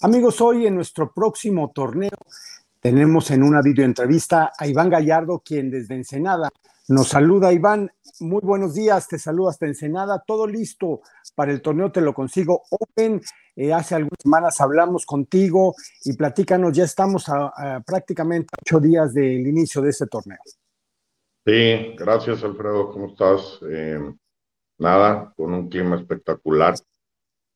Amigos, 0.00 0.40
hoy 0.40 0.64
en 0.64 0.76
nuestro 0.76 1.12
próximo 1.12 1.72
torneo 1.74 2.16
tenemos 2.78 3.32
en 3.32 3.42
una 3.42 3.60
videoentrevista 3.62 4.52
a 4.56 4.68
Iván 4.68 4.90
Gallardo, 4.90 5.42
quien 5.44 5.72
desde 5.72 5.96
Ensenada 5.96 6.50
nos 6.86 7.08
saluda. 7.08 7.52
Iván, 7.52 7.90
muy 8.20 8.40
buenos 8.40 8.74
días, 8.74 9.08
te 9.08 9.18
saludo 9.18 9.48
hasta 9.48 9.66
Ensenada. 9.66 10.22
Todo 10.24 10.46
listo 10.46 11.00
para 11.34 11.50
el 11.50 11.60
torneo 11.60 11.90
Te 11.90 12.00
lo 12.00 12.14
consigo 12.14 12.62
Open. 12.70 13.20
Eh, 13.56 13.72
hace 13.72 13.96
algunas 13.96 14.18
semanas 14.22 14.60
hablamos 14.60 15.04
contigo 15.04 15.74
y 16.04 16.12
platícanos, 16.12 16.76
ya 16.76 16.84
estamos 16.84 17.28
a, 17.28 17.82
prácticamente 17.84 18.50
ocho 18.62 18.78
días 18.78 19.12
del 19.12 19.44
inicio 19.48 19.82
de 19.82 19.90
este 19.90 20.06
torneo. 20.06 20.38
Sí, 21.44 21.96
gracias 21.98 22.44
Alfredo, 22.44 22.92
¿cómo 22.92 23.08
estás? 23.08 23.58
Eh, 23.68 23.98
nada, 24.78 25.34
con 25.36 25.52
un 25.52 25.68
clima 25.68 25.96
espectacular, 25.96 26.74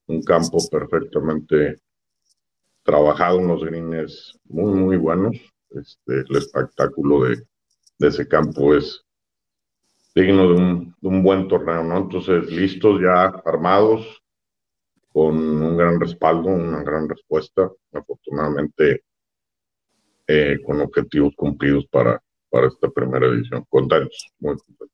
un 0.08 0.22
campo 0.24 0.58
perfectamente 0.68 1.76
trabajado, 2.82 3.38
unos 3.38 3.64
greens 3.64 4.38
muy, 4.44 4.72
muy 4.74 4.96
buenos. 4.96 5.36
Este, 5.70 6.20
el 6.28 6.36
espectáculo 6.36 7.24
de, 7.24 7.42
ese 8.00 8.26
campo 8.26 8.74
es 8.74 9.04
digno 10.14 10.48
de 10.48 10.54
un, 10.54 10.96
de 11.00 11.08
un, 11.08 11.22
buen 11.22 11.48
torneo, 11.48 11.82
¿no? 11.84 11.98
Entonces, 11.98 12.50
listos 12.50 13.00
ya, 13.00 13.24
armados, 13.44 14.22
con 15.12 15.36
un 15.36 15.76
gran 15.76 16.00
respaldo, 16.00 16.48
una 16.48 16.82
gran 16.82 17.08
respuesta, 17.08 17.70
afortunadamente 17.92 19.04
eh, 20.26 20.58
con 20.64 20.80
objetivos 20.80 21.34
cumplidos 21.36 21.86
para, 21.86 22.22
para 22.50 22.68
esta 22.68 22.88
primera 22.88 23.26
edición. 23.26 23.64
Contentos, 23.68 24.30
muy 24.38 24.56
contentos. 24.56 24.91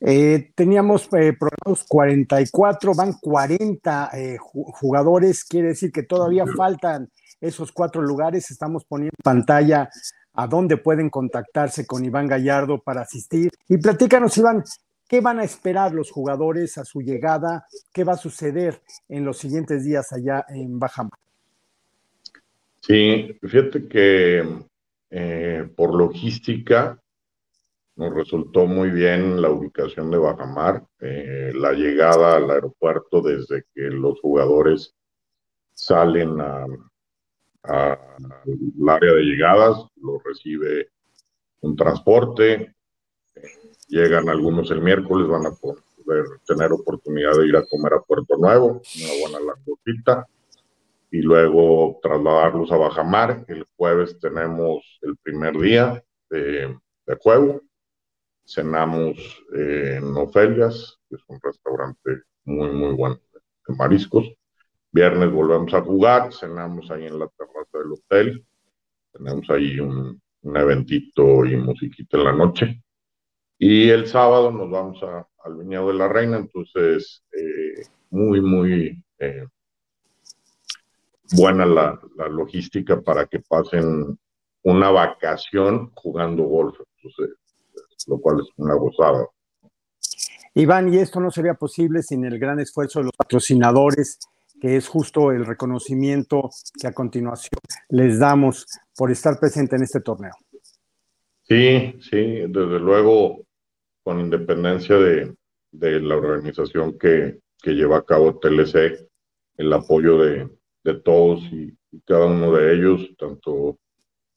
Eh, 0.00 0.52
teníamos 0.54 1.08
eh, 1.12 1.34
programados 1.38 1.84
44, 1.88 2.94
van 2.94 3.14
40 3.20 4.10
eh, 4.14 4.36
jugadores, 4.38 5.44
quiere 5.44 5.68
decir 5.68 5.90
que 5.90 6.04
todavía 6.04 6.46
faltan 6.46 7.10
esos 7.40 7.72
cuatro 7.72 8.02
lugares. 8.02 8.50
Estamos 8.50 8.84
poniendo 8.84 9.14
en 9.18 9.22
pantalla 9.22 9.90
a 10.34 10.46
dónde 10.46 10.76
pueden 10.76 11.10
contactarse 11.10 11.86
con 11.86 12.04
Iván 12.04 12.28
Gallardo 12.28 12.80
para 12.80 13.02
asistir. 13.02 13.50
Y 13.68 13.78
platícanos, 13.78 14.38
Iván, 14.38 14.62
¿qué 15.08 15.20
van 15.20 15.40
a 15.40 15.44
esperar 15.44 15.92
los 15.92 16.10
jugadores 16.10 16.78
a 16.78 16.84
su 16.84 17.00
llegada? 17.00 17.66
¿Qué 17.92 18.04
va 18.04 18.12
a 18.12 18.18
suceder 18.18 18.80
en 19.08 19.24
los 19.24 19.38
siguientes 19.38 19.84
días 19.84 20.12
allá 20.12 20.44
en 20.48 20.78
Bajamar? 20.78 21.18
Sí, 22.80 23.36
fíjate 23.42 23.88
que 23.88 24.48
eh, 25.10 25.68
por 25.74 25.94
logística 25.94 26.98
nos 27.98 28.14
resultó 28.14 28.66
muy 28.66 28.90
bien 28.90 29.42
la 29.42 29.50
ubicación 29.50 30.10
de 30.10 30.18
Bajamar, 30.18 30.86
eh, 31.00 31.50
la 31.54 31.72
llegada 31.72 32.36
al 32.36 32.48
aeropuerto 32.48 33.20
desde 33.20 33.64
que 33.74 33.82
los 33.90 34.20
jugadores 34.20 34.94
salen 35.74 36.40
al 36.40 36.78
área 37.64 39.12
de 39.12 39.22
llegadas, 39.22 39.84
lo 39.96 40.20
recibe 40.24 40.90
un 41.60 41.74
transporte, 41.74 42.72
llegan 43.88 44.28
algunos 44.28 44.70
el 44.70 44.80
miércoles, 44.80 45.28
van 45.28 45.46
a 45.46 45.50
poder 45.50 46.24
tener 46.46 46.72
oportunidad 46.72 47.32
de 47.36 47.48
ir 47.48 47.56
a 47.56 47.66
comer 47.66 47.94
a 47.94 48.00
Puerto 48.00 48.36
Nuevo, 48.36 48.80
una 48.96 49.20
buena 49.20 49.40
langostita, 49.40 50.26
y 51.10 51.20
luego 51.22 51.98
trasladarlos 52.00 52.70
a 52.70 52.76
Bajamar. 52.76 53.44
El 53.48 53.66
jueves 53.76 54.18
tenemos 54.20 55.00
el 55.02 55.16
primer 55.16 55.58
día 55.58 56.04
de, 56.30 56.76
juego, 57.20 57.62
cenamos 58.48 59.18
en 59.54 60.16
Ofelias, 60.16 60.98
que 61.08 61.16
es 61.16 61.22
un 61.28 61.38
restaurante 61.42 62.22
muy, 62.44 62.70
muy 62.70 62.94
bueno 62.94 63.20
de 63.32 63.74
mariscos. 63.76 64.26
Viernes 64.90 65.30
volvemos 65.30 65.72
a 65.74 65.82
jugar, 65.82 66.32
cenamos 66.32 66.90
ahí 66.90 67.06
en 67.06 67.18
la 67.18 67.28
terraza 67.28 67.78
del 67.78 67.92
hotel, 67.92 68.46
tenemos 69.12 69.48
ahí 69.50 69.78
un, 69.78 70.20
eventito 70.42 71.44
y 71.44 71.56
musiquita 71.56 72.16
en 72.16 72.24
la 72.24 72.32
noche. 72.32 72.82
Y 73.58 73.90
el 73.90 74.06
sábado 74.06 74.50
nos 74.50 74.70
vamos 74.70 75.02
al 75.02 75.56
Viñedo 75.56 75.88
de 75.88 75.94
la 75.94 76.08
Reina, 76.08 76.38
entonces 76.38 77.22
eh, 77.32 77.82
muy, 78.10 78.40
muy 78.40 79.04
eh, 79.18 79.46
buena 81.32 81.66
la, 81.66 82.00
logística 82.30 83.00
para 83.00 83.26
que 83.26 83.40
pasen 83.40 84.18
una 84.62 84.90
vacación 84.90 85.90
jugando 85.94 86.44
golf, 86.44 86.78
entonces, 86.96 87.36
lo 88.06 88.20
cual 88.20 88.40
es 88.40 88.48
una 88.56 88.74
gozada. 88.74 89.26
Iván, 90.54 90.92
y 90.92 90.98
esto 90.98 91.20
no 91.20 91.30
sería 91.30 91.54
posible 91.54 92.02
sin 92.02 92.24
el 92.24 92.38
gran 92.38 92.58
esfuerzo 92.60 93.00
de 93.00 93.06
los 93.06 93.16
patrocinadores 93.16 94.18
que 94.60 94.76
es 94.76 94.88
justo 94.88 95.30
el 95.32 95.46
reconocimiento 95.46 96.50
que 96.80 96.86
a 96.86 96.92
continuación 96.92 97.60
les 97.90 98.18
damos 98.18 98.66
por 98.96 99.10
estar 99.10 99.38
presente 99.38 99.76
en 99.76 99.82
este 99.82 100.00
torneo. 100.00 100.32
Sí, 101.42 101.94
sí, 102.00 102.42
desde 102.48 102.78
luego, 102.78 103.46
con 104.02 104.20
independencia 104.20 104.96
de, 104.96 105.34
la 105.70 106.16
organización 106.16 106.98
que, 106.98 107.40
lleva 107.64 107.98
a 107.98 108.04
cabo 108.04 108.38
TLC, 108.38 109.08
el 109.56 109.72
apoyo 109.72 110.18
de, 110.18 110.48
todos 111.04 111.40
y, 111.52 111.76
cada 112.04 112.26
uno 112.26 112.52
de 112.52 112.74
ellos, 112.74 113.08
tanto 113.18 113.78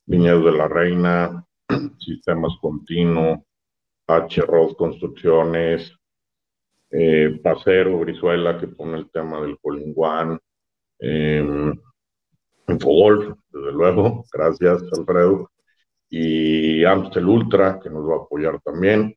Viñedos 0.05 0.45
de 0.45 0.57
la 0.57 0.67
Reina, 0.67 1.45
Sistemas 1.99 2.53
Continuo, 2.61 3.45
H. 4.07 4.41
Ross 4.41 4.75
Construcciones, 4.75 5.95
eh, 6.91 7.39
Pacero, 7.41 7.99
Brizuela, 7.99 8.59
que 8.59 8.67
pone 8.67 8.97
el 8.97 9.09
tema 9.11 9.41
del 9.41 9.57
Colin 9.59 9.93
One, 9.95 10.39
eh, 10.99 11.73
Infogolf, 12.67 13.37
desde 13.51 13.71
luego, 13.71 14.25
gracias 14.31 14.83
Alfredo, 14.97 15.51
y 16.09 16.83
Amstel 16.83 17.27
Ultra, 17.27 17.79
que 17.81 17.89
nos 17.89 18.07
va 18.09 18.15
a 18.15 18.23
apoyar 18.23 18.61
también. 18.61 19.15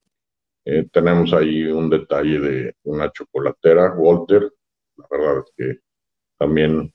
Eh, 0.65 0.89
tenemos 0.93 1.33
ahí 1.35 1.65
un 1.65 1.91
detalle 1.91 2.39
de 2.39 2.77
una 2.85 3.11
chocolatera, 3.11 3.95
Walter, 3.97 4.51
la 4.97 5.07
verdad 5.11 5.45
es 5.45 5.53
que 5.57 5.81
también 6.39 6.93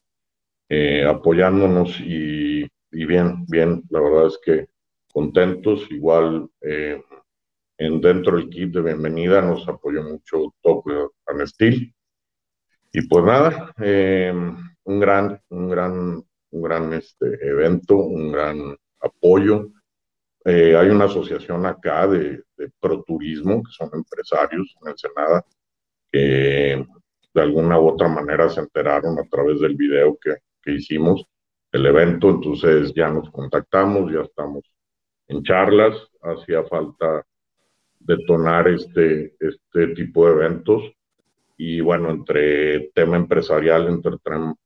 eh, 0.69 1.05
apoyándonos 1.05 1.99
y, 1.99 2.67
bien, 2.91 3.45
bien, 3.47 3.83
la 3.89 4.01
verdad 4.01 4.27
es 4.27 4.39
que 4.43 4.67
contentos, 5.11 5.85
igual 5.91 6.49
en, 7.79 8.01
dentro 8.01 8.35
del 8.35 8.49
kit 8.49 8.73
de 8.73 8.81
bienvenida 8.81 9.41
nos 9.41 9.67
apoyó 9.67 10.03
mucho 10.03 10.53
Top 10.61 10.83
and 11.27 11.47
Steel. 11.47 11.93
Y 12.91 13.07
pues 13.07 13.23
nada, 13.23 13.73
eh, 13.81 14.33
un 14.83 14.99
gran, 14.99 15.41
un 15.49 15.69
gran, 15.69 16.23
un 16.51 16.61
gran 16.61 16.93
este, 16.93 17.25
evento, 17.41 17.95
un 17.95 18.31
gran 18.33 18.77
apoyo. 18.99 19.69
Eh, 20.43 20.75
hay 20.75 20.89
una 20.89 21.05
asociación 21.05 21.65
acá 21.65 22.07
de, 22.07 22.43
de 22.57 22.71
proturismo, 22.81 23.63
que 23.63 23.71
son 23.71 23.89
empresarios 23.93 24.75
en 24.81 24.89
Ensenada, 24.89 25.45
que 26.11 26.85
de 27.33 27.41
alguna 27.41 27.79
u 27.79 27.87
otra 27.87 28.09
manera 28.09 28.49
se 28.49 28.59
enteraron 28.59 29.17
a 29.19 29.23
través 29.29 29.61
del 29.61 29.75
video 29.75 30.17
que, 30.21 30.35
que 30.61 30.73
hicimos 30.73 31.23
el 31.71 31.85
evento, 31.85 32.29
entonces 32.29 32.91
ya 32.93 33.09
nos 33.09 33.29
contactamos, 33.29 34.11
ya 34.11 34.21
estamos 34.21 34.63
en 35.27 35.43
charlas, 35.43 35.95
hacía 36.23 36.63
falta 36.63 37.23
detonar 37.99 38.67
este, 38.67 39.35
este 39.39 39.87
tipo 39.95 40.25
de 40.25 40.31
eventos. 40.33 40.83
Y 41.57 41.81
bueno, 41.81 42.09
entre 42.09 42.89
tema 42.93 43.17
empresarial, 43.17 43.87
entre 43.87 44.13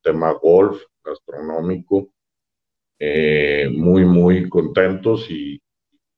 tema 0.01 0.31
golf, 0.33 0.81
gastronómico, 1.03 2.09
eh, 2.99 3.69
muy, 3.75 4.05
muy 4.05 4.47
contentos 4.47 5.29
y 5.29 5.61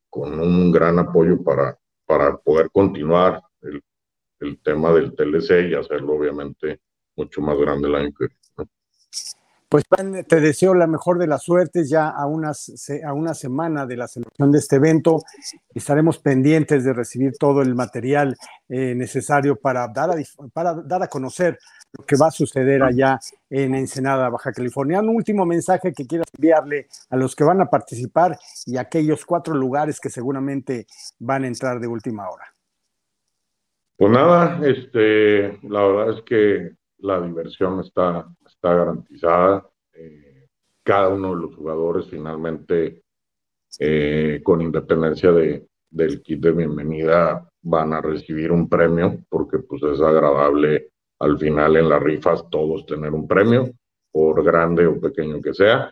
con 0.10 0.40
un 0.40 0.72
gran 0.72 1.00
apoyo 1.00 1.42
para, 1.44 1.78
para 2.06 2.38
poder 2.38 2.70
continuar 2.72 3.42
el, 3.62 3.82
el 4.40 4.60
tema 4.62 4.94
del 4.94 5.16
TLC 5.16 5.70
y 5.70 5.74
hacerlo 5.74 6.14
obviamente 6.14 6.80
mucho 7.16 7.42
más 7.42 7.58
grande 7.58 7.88
el 7.88 7.96
año 7.96 8.12
que 8.18 8.28
viene. 8.28 8.45
Pues 9.68 9.84
te 10.28 10.40
deseo 10.40 10.74
la 10.74 10.88
mejor 10.88 11.18
de 11.18 11.28
las 11.28 11.44
suertes 11.44 11.90
ya 11.90 12.10
a, 12.10 12.28
unas, 12.28 12.72
a 13.04 13.14
una 13.14 13.34
semana 13.34 13.86
de 13.86 13.98
la 13.98 14.08
celebración 14.08 14.52
de 14.52 14.60
este 14.60 14.76
evento. 14.76 15.24
Estaremos 15.74 16.20
pendientes 16.20 16.84
de 16.84 16.94
recibir 16.94 17.34
todo 17.38 17.62
el 17.62 17.74
material 17.74 18.38
eh, 18.70 18.94
necesario 18.96 19.56
para 19.56 19.88
dar, 19.88 20.12
a, 20.12 20.16
para 20.54 20.74
dar 20.76 21.04
a 21.04 21.08
conocer 21.08 21.58
lo 21.98 22.06
que 22.06 22.16
va 22.16 22.28
a 22.28 22.32
suceder 22.32 22.84
allá 22.84 23.20
en 23.50 23.74
Ensenada, 23.74 24.30
Baja 24.30 24.52
California. 24.52 25.00
Un 25.00 25.10
último 25.10 25.46
mensaje 25.46 25.94
que 25.94 26.06
quieras 26.06 26.28
enviarle 26.38 26.88
a 27.10 27.18
los 27.18 27.36
que 27.36 27.44
van 27.44 27.62
a 27.62 27.70
participar 27.70 28.38
y 28.66 28.78
a 28.78 28.82
aquellos 28.82 29.26
cuatro 29.26 29.56
lugares 29.56 30.00
que 30.00 30.10
seguramente 30.10 30.86
van 31.20 31.44
a 31.44 31.48
entrar 31.48 31.80
de 31.80 31.88
última 31.88 32.30
hora. 32.30 32.46
Pues 33.98 34.12
nada, 34.12 34.60
este, 34.68 35.58
la 35.64 35.82
verdad 35.88 36.18
es 36.18 36.24
que 36.24 36.72
la 37.00 37.22
diversión 37.22 37.80
está, 37.80 38.28
está 38.46 38.74
garantizada. 38.74 39.70
Eh, 39.94 40.48
cada 40.84 41.10
uno 41.10 41.36
de 41.36 41.42
los 41.42 41.56
jugadores 41.56 42.08
finalmente, 42.10 43.04
eh, 43.80 44.42
con 44.44 44.62
independencia 44.62 45.32
de, 45.32 45.68
del 45.90 46.22
kit 46.22 46.40
de 46.40 46.52
bienvenida, 46.52 47.50
van 47.62 47.94
a 47.94 48.02
recibir 48.02 48.52
un 48.52 48.70
premio, 48.70 49.20
porque 49.30 49.60
pues 49.60 49.82
es 49.84 50.00
agradable 50.00 50.92
al 51.20 51.38
final 51.40 51.78
en 51.78 51.90
las 51.90 52.02
rifas 52.02 52.50
todos 52.50 52.86
tener 52.86 53.14
un 53.14 53.28
premio. 53.28 53.72
por 54.12 54.42
grande 54.46 54.88
o 54.88 55.00
pequeño 55.00 55.42
que 55.42 55.54
sea. 55.54 55.92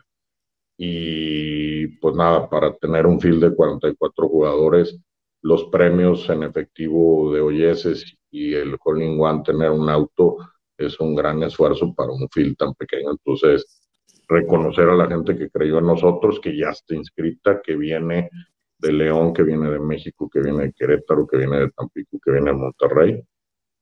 Y 0.77 1.87
pues 1.97 2.15
nada, 2.15 2.49
para 2.49 2.73
tener 2.75 3.05
un 3.05 3.19
field 3.19 3.43
de 3.43 3.55
44 3.55 4.29
jugadores, 4.29 4.97
los 5.41 5.65
premios 5.65 6.29
en 6.29 6.43
efectivo 6.43 7.33
de 7.33 7.41
Oyeses 7.41 8.15
y 8.31 8.53
el 8.53 8.77
Calling 8.79 9.19
One 9.19 9.43
tener 9.43 9.71
un 9.71 9.89
auto 9.89 10.37
es 10.77 10.99
un 10.99 11.15
gran 11.15 11.41
esfuerzo 11.43 11.93
para 11.93 12.11
un 12.11 12.27
field 12.29 12.57
tan 12.57 12.73
pequeño. 12.73 13.11
Entonces, 13.11 13.81
reconocer 14.27 14.89
a 14.89 14.95
la 14.95 15.07
gente 15.07 15.37
que 15.37 15.49
creyó 15.49 15.79
en 15.79 15.87
nosotros, 15.87 16.39
que 16.39 16.57
ya 16.57 16.69
está 16.69 16.95
inscrita, 16.95 17.61
que 17.61 17.75
viene 17.75 18.29
de 18.77 18.91
León, 18.91 19.33
que 19.33 19.43
viene 19.43 19.69
de 19.69 19.79
México, 19.79 20.29
que 20.29 20.41
viene 20.41 20.63
de 20.63 20.73
Querétaro, 20.73 21.27
que 21.27 21.37
viene 21.37 21.59
de 21.59 21.71
Tampico, 21.71 22.19
que 22.23 22.31
viene 22.31 22.51
de 22.51 22.57
Monterrey. 22.57 23.23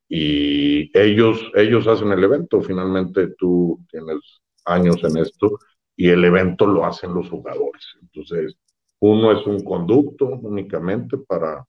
Y 0.07 0.97
ellos, 0.97 1.51
ellos 1.55 1.87
hacen 1.87 2.11
el 2.11 2.23
evento. 2.23 2.61
Finalmente 2.61 3.29
tú 3.37 3.79
tienes 3.89 4.41
años 4.65 5.03
en 5.03 5.17
esto 5.17 5.57
y 5.95 6.09
el 6.09 6.23
evento 6.25 6.67
lo 6.67 6.85
hacen 6.85 7.13
los 7.13 7.29
jugadores. 7.29 7.97
Entonces, 8.01 8.55
uno 8.99 9.31
es 9.31 9.45
un 9.47 9.63
conducto 9.63 10.25
únicamente 10.25 11.17
para 11.17 11.65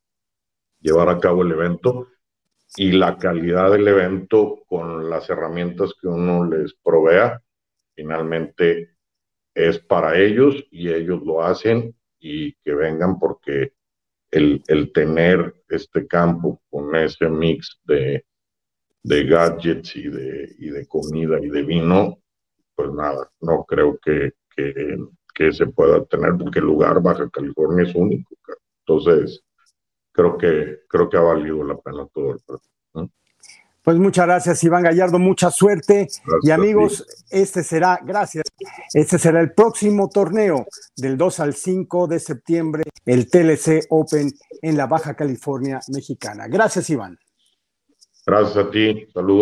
llevar 0.81 1.09
a 1.09 1.19
cabo 1.19 1.43
el 1.43 1.53
evento 1.53 2.09
y 2.77 2.93
la 2.93 3.19
calidad 3.19 3.71
del 3.71 3.87
evento 3.87 4.63
con 4.67 5.11
las 5.11 5.29
herramientas 5.29 5.93
que 6.01 6.09
uno 6.09 6.45
les 6.45 6.75
provea, 6.75 7.43
finalmente 7.95 8.97
es 9.55 9.79
para 9.79 10.19
ellos 10.19 10.65
y 10.71 10.89
ellos 10.89 11.23
lo 11.23 11.43
hacen 11.43 11.95
y 12.19 12.55
que 12.55 12.75
vengan 12.75 13.19
porque 13.19 13.75
el, 14.31 14.63
el 14.67 14.93
tener 14.93 15.55
este 15.69 16.07
campo 16.07 16.63
con 16.71 16.95
ese 16.97 17.29
mix 17.29 17.79
de, 17.85 18.25
de 19.03 19.25
gadgets 19.25 19.95
y 19.97 20.09
de, 20.09 20.55
y 20.59 20.71
de 20.71 20.87
comida 20.87 21.39
y 21.41 21.51
de 21.51 21.63
vino, 21.63 22.19
pues 22.75 22.91
nada, 22.93 23.31
no 23.41 23.65
creo 23.65 23.99
que, 24.03 24.33
que, 24.57 24.97
que 25.35 25.53
se 25.53 25.67
pueda 25.67 26.03
tener 26.07 26.33
porque 26.39 26.61
el 26.61 26.67
lugar 26.67 27.03
Baja 27.03 27.29
California 27.29 27.85
es 27.85 27.95
único. 27.95 28.35
Entonces, 28.87 29.45
creo 30.13 30.39
que, 30.39 30.81
creo 30.89 31.09
que 31.09 31.17
ha 31.17 31.23
valido 31.23 31.65
la 31.65 31.77
pena 31.77 32.07
todo 32.13 32.33
el 32.33 32.41
proceso. 32.41 32.71
Pues 33.83 33.97
muchas 33.99 34.27
gracias, 34.27 34.63
Iván 34.63 34.85
Gallardo, 34.85 35.19
mucha 35.19 35.51
suerte. 35.51 36.07
y 36.43 36.51
amigos, 36.53 37.05
este 37.31 37.65
será, 37.65 37.99
gracias, 38.05 38.45
este 38.95 39.19
será 39.19 39.41
el 39.41 39.53
próximo 39.55 40.09
torneo 40.09 40.67
del 40.97 41.17
2 41.17 41.41
al 41.41 41.55
5 41.55 42.07
de 42.07 42.21
septiembre, 42.21 42.85
el 43.05 43.29
TLC 43.29 43.87
Open 43.91 44.31
en 44.63 44.77
la 44.77 44.87
Baja 44.87 45.15
California 45.15 45.81
mexicana. 45.89 46.47
Gracias, 46.47 46.91
Iván. 46.91 47.19
Gracias 48.25 48.57
a 48.57 48.71
ti, 48.71 49.09
saludos. 49.13 49.41